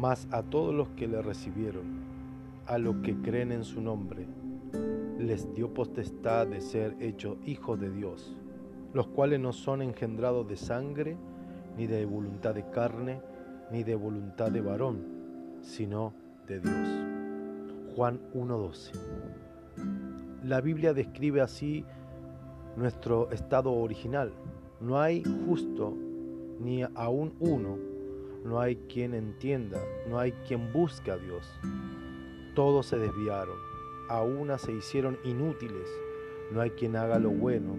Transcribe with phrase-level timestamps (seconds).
[0.00, 1.84] Mas a todos los que le recibieron,
[2.64, 4.26] a los que creen en su nombre,
[5.18, 8.34] les dio potestad de ser hechos hijos de Dios,
[8.94, 11.18] los cuales no son engendrados de sangre,
[11.76, 13.20] ni de voluntad de carne,
[13.70, 15.04] ni de voluntad de varón,
[15.60, 16.14] sino
[16.46, 16.88] de Dios.
[17.94, 18.92] Juan 1.12.
[20.44, 21.84] La Biblia describe así
[22.74, 24.32] nuestro estado original.
[24.80, 25.94] No hay justo
[26.58, 27.89] ni aún uno,
[28.44, 31.46] no hay quien entienda, no hay quien busque a Dios.
[32.54, 33.56] Todos se desviaron,
[34.08, 35.88] a una se hicieron inútiles,
[36.52, 37.76] no hay quien haga lo bueno,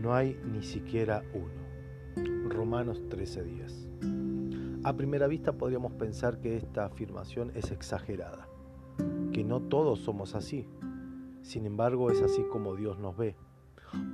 [0.00, 2.48] no hay ni siquiera uno.
[2.48, 4.82] Romanos 13:10.
[4.84, 8.48] A primera vista podríamos pensar que esta afirmación es exagerada,
[9.32, 10.66] que no todos somos así.
[11.42, 13.36] Sin embargo, es así como Dios nos ve,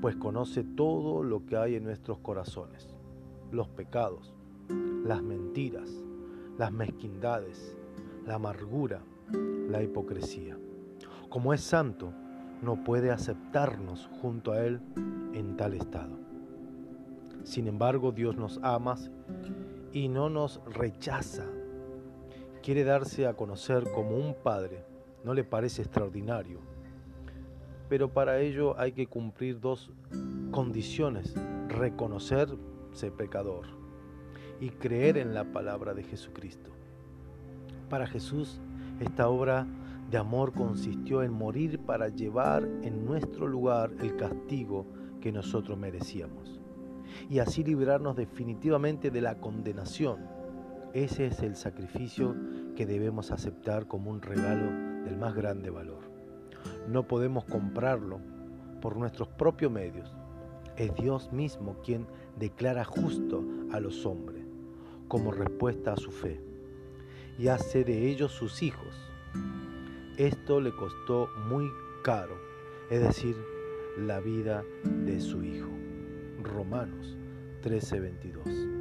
[0.01, 2.97] pues conoce todo lo que hay en nuestros corazones,
[3.51, 4.38] los pecados,
[5.09, 5.89] las mentiras,
[6.59, 7.75] las mezquindades,
[8.27, 9.01] la amargura,
[9.33, 10.59] la hipocresía.
[11.31, 12.13] Como es santo,
[12.61, 14.83] no puede aceptarnos junto a Él
[15.33, 16.19] en tal estado.
[17.43, 18.97] Sin embargo, Dios nos ama
[19.95, 21.47] y no nos rechaza.
[22.63, 24.85] Quiere darse a conocer como un Padre.
[25.25, 26.61] ¿No le parece extraordinario?
[27.89, 29.91] Pero para ello hay que cumplir dos
[30.51, 31.35] condiciones.
[31.69, 33.79] Reconocerse pecador
[34.61, 36.71] y creer en la palabra de Jesucristo.
[37.89, 38.61] Para Jesús,
[39.01, 39.67] esta obra
[40.11, 44.87] de amor consistió en morir para llevar en nuestro lugar el castigo
[45.21, 46.61] que nosotros merecíamos
[47.29, 50.19] y así librarnos definitivamente de la condenación.
[50.93, 52.35] Ese es el sacrificio
[52.75, 56.01] que debemos aceptar como un regalo del más grande valor.
[56.89, 58.21] No podemos comprarlo
[58.81, 60.15] por nuestros propios medios.
[60.77, 62.07] Es Dios mismo quien
[62.39, 64.38] declara justo a los hombres
[65.09, 66.41] como respuesta a su fe
[67.39, 69.11] y hace de ellos sus hijos.
[70.17, 71.71] Esto le costó muy
[72.03, 72.37] caro,
[72.91, 73.37] es decir,
[73.97, 75.71] la vida de su hijo.
[76.43, 77.17] Romanos
[77.63, 78.78] 13:22.